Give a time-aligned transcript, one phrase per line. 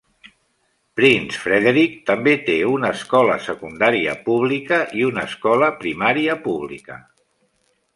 [0.99, 7.03] Prince Frederick també té una escola secundària pública i una escola primària pública.